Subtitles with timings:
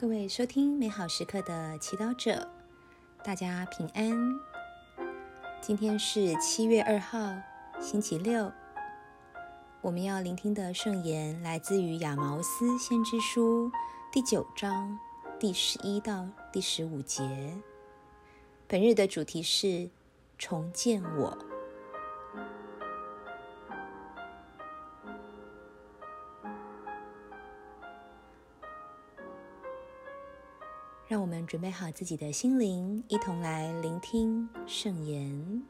[0.00, 2.48] 各位收听美好时刻的祈祷者，
[3.24, 4.16] 大家平安。
[5.60, 7.34] 今天是七月二号，
[7.80, 8.52] 星期六。
[9.80, 13.72] 我们要聆听的圣言来自于亚毛斯先知书
[14.12, 14.96] 第九章
[15.36, 17.58] 第十一到第十五节。
[18.68, 19.90] 本日的主题是
[20.38, 21.36] 重建我。
[31.08, 35.62] 让我们准备好自己的心灵，一同来聆听圣言。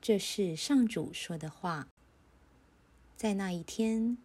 [0.00, 1.88] 这是上主说的话。
[3.16, 4.18] 在那一天，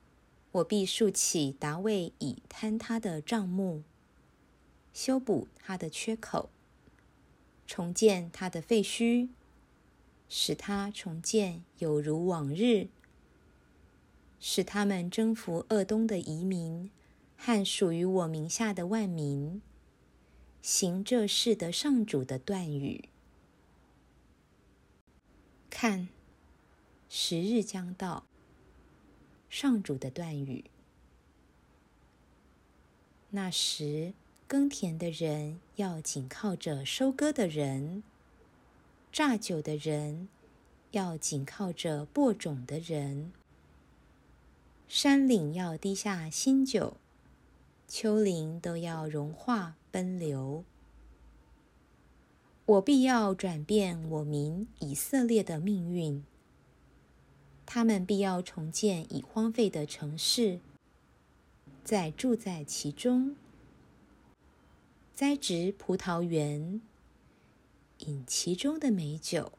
[0.52, 3.82] 我必竖起达卫已坍塌的帐幕，
[4.94, 6.52] 修补他的缺口，
[7.66, 9.30] 重建他的废墟，
[10.30, 12.90] 使他重建有如往日。
[14.40, 16.90] 使他们征服鄂东的移民
[17.36, 19.62] 和属于我名下的万民，
[20.62, 23.10] 行这事的上主的断语。
[25.70, 26.08] 看，
[27.10, 28.26] 时日将到，
[29.50, 30.66] 上主的断语。
[33.32, 34.14] 那时，
[34.48, 38.02] 耕田的人要紧靠着收割的人，
[39.12, 40.30] 榨酒的人
[40.92, 43.34] 要紧靠着播种的人。
[44.88, 46.96] 山岭要滴下新酒，
[47.90, 50.64] 丘陵都要融化奔流。
[52.66, 56.24] 我必要转变我民以色列的命运，
[57.66, 60.62] 他们必要重建已荒废的城市，
[61.84, 63.36] 在住在其中，
[65.14, 66.82] 栽植葡萄园，
[68.00, 69.52] 饮其中的美酒，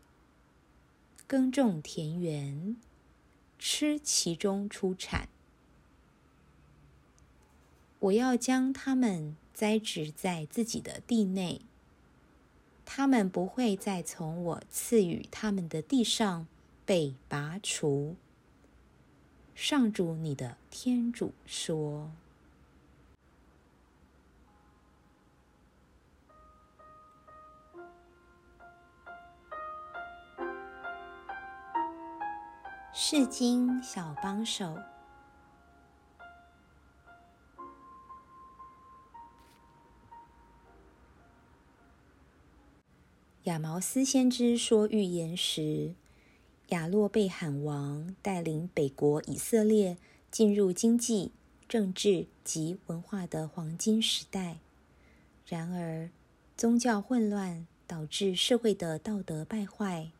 [1.26, 2.76] 耕种田园。
[3.58, 5.28] 吃其中出产，
[7.98, 11.62] 我要将它们栽植在自己的地内，
[12.84, 16.46] 它们不会再从我赐予他们的地上
[16.86, 18.16] 被拔除。
[19.54, 22.10] 上主，你的天主说。
[33.00, 34.76] 世经小帮手，
[43.44, 45.94] 亚毛斯先知说预言时，
[46.70, 49.96] 亚洛贝罕王带领北国以色列
[50.32, 51.30] 进入经济、
[51.68, 54.58] 政治及文化的黄金时代。
[55.46, 56.10] 然而，
[56.56, 60.10] 宗教混乱导致社会的道德败坏，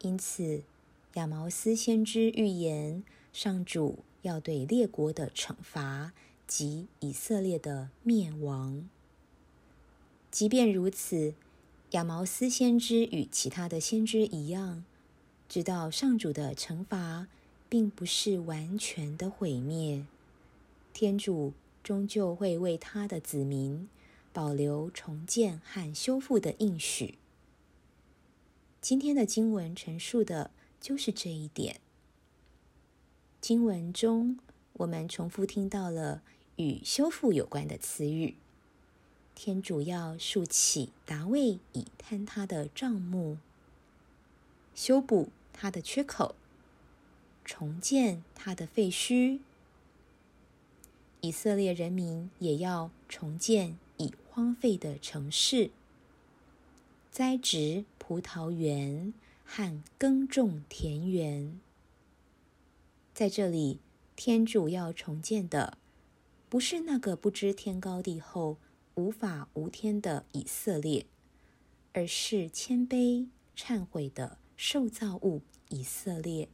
[0.00, 0.64] 因此。
[1.14, 6.12] 亚毛斯先知预言，上主要对列国的惩罚
[6.44, 8.88] 及以色列的灭亡。
[10.32, 11.34] 即便如此，
[11.92, 14.84] 亚毛斯先知与其他的先知一样，
[15.48, 17.28] 知道上主的惩罚
[17.68, 20.04] 并不是完全的毁灭，
[20.92, 21.52] 天主
[21.84, 23.88] 终究会为他的子民
[24.32, 27.18] 保留重建和修复的应许。
[28.80, 30.50] 今天的经文陈述的。
[30.84, 31.80] 就是这一点。
[33.40, 34.38] 经文中，
[34.74, 36.20] 我们重复听到了
[36.56, 38.34] 与修复有关的词语。
[39.34, 43.38] 天主要竖起达卫以坍塌的帐幕，
[44.74, 46.34] 修补他的缺口，
[47.46, 49.40] 重建他的废墟。
[51.22, 55.70] 以色列人民也要重建已荒废的城市，
[57.10, 59.14] 栽植葡萄园。
[59.44, 61.60] 和耕种田园，
[63.12, 63.78] 在这里，
[64.16, 65.78] 天主要重建的，
[66.48, 68.56] 不是那个不知天高地厚、
[68.94, 71.06] 无法无天的以色列，
[71.92, 76.48] 而是谦卑忏悔的受造物以色列，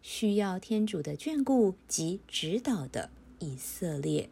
[0.00, 3.10] 需要天主的眷顾及指导的
[3.40, 4.30] 以色列。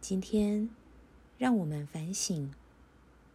[0.00, 0.68] 今天，
[1.38, 2.52] 让我们反省。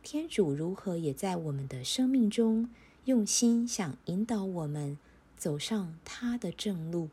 [0.01, 2.69] 天主如何也在我们的生命中
[3.05, 4.97] 用心想引导我们
[5.37, 7.09] 走上他的正路，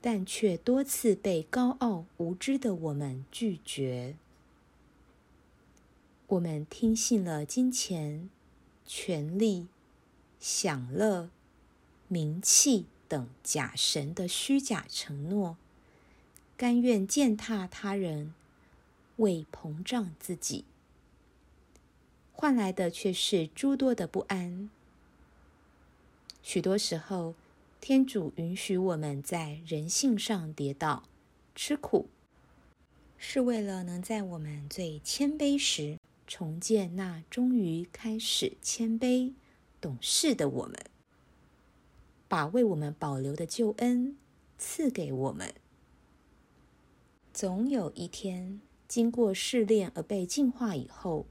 [0.00, 4.16] 但却多次被高傲无知的我们拒绝。
[6.28, 8.30] 我们听信了金钱、
[8.86, 9.66] 权力、
[10.38, 11.28] 享乐、
[12.06, 15.56] 名气等假神的虚假承诺，
[16.56, 18.32] 甘愿践踏他人，
[19.16, 20.64] 为膨胀自己。
[22.40, 24.70] 换来的却是诸多的不安。
[26.42, 27.34] 许多时候，
[27.82, 31.02] 天主允许我们在人性上跌倒、
[31.54, 32.08] 吃苦，
[33.18, 39.34] 是为了能在我们最谦卑时，重建那终于开始谦卑、
[39.78, 40.74] 懂事的我们，
[42.26, 44.16] 把为我们保留的救恩
[44.56, 45.52] 赐给我们。
[47.34, 51.26] 总有一天，经过试炼而被净化以后，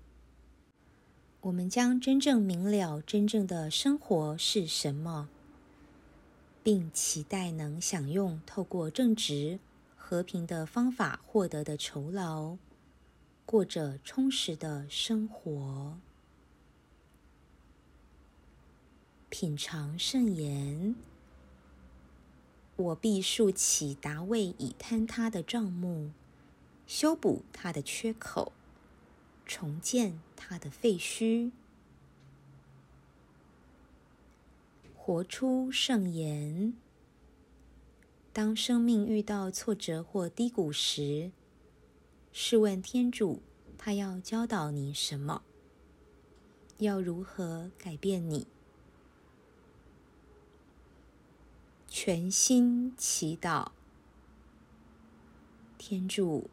[1.41, 5.29] 我们将真正明了真正的生活是什么，
[6.61, 9.57] 并期待能享用透过正直、
[9.95, 12.57] 和平的方法获得的酬劳，
[13.45, 15.97] 过着充实的生活。
[19.29, 20.93] 品尝圣言。
[22.75, 26.11] 我必竖起达味已坍塌的帐幕，
[26.85, 28.51] 修补他的缺口，
[29.49, 31.49] 重建他的废墟，
[34.95, 36.75] 活出圣言。
[38.31, 41.31] 当生命遇到挫折或低谷时，
[42.31, 43.41] 试问天主，
[43.75, 45.41] 他要教导你什么？
[46.77, 48.45] 要如何改变你？
[51.87, 53.71] 全心祈祷，
[55.79, 56.51] 天主，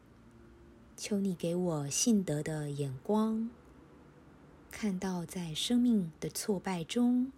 [0.97, 3.51] 求你给我信德的眼光，
[4.71, 7.31] 看到在生命的挫败中，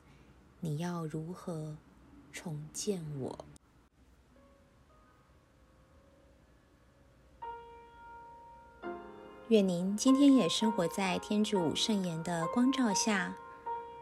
[0.62, 1.76] 你要如何
[2.32, 3.46] 重建我。
[9.50, 13.36] 愿您今天也生活在天主圣言的光照下。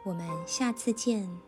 [0.06, 1.47] 我们下次见。